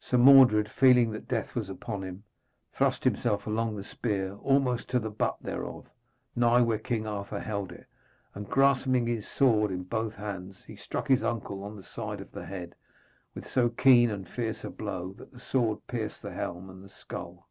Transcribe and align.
Sir 0.00 0.16
Mordred, 0.16 0.70
feeling 0.70 1.10
that 1.10 1.28
death 1.28 1.54
was 1.54 1.68
upon 1.68 2.02
him, 2.04 2.24
thrust 2.72 3.04
himself 3.04 3.46
along 3.46 3.76
the 3.76 3.84
spear 3.84 4.32
almost 4.36 4.88
to 4.88 4.98
the 4.98 5.10
butt 5.10 5.36
thereof, 5.42 5.90
nigh 6.34 6.62
where 6.62 6.78
King 6.78 7.06
Arthur 7.06 7.38
held 7.38 7.70
it, 7.70 7.84
and 8.34 8.48
grasping 8.48 9.06
his 9.06 9.28
sword 9.28 9.70
in 9.70 9.82
both 9.82 10.14
his 10.14 10.20
hands, 10.20 10.64
he 10.64 10.74
struck 10.76 11.06
his 11.08 11.22
uncle 11.22 11.64
on 11.64 11.76
the 11.76 11.82
side 11.82 12.22
of 12.22 12.32
the 12.32 12.46
head, 12.46 12.74
with 13.34 13.46
so 13.46 13.68
keen 13.68 14.08
and 14.08 14.26
fierce 14.26 14.64
a 14.64 14.70
blow 14.70 15.12
that 15.18 15.32
the 15.32 15.38
sword 15.40 15.86
pierced 15.86 16.22
the 16.22 16.32
helm 16.32 16.70
and 16.70 16.82
the 16.82 16.88
skull. 16.88 17.46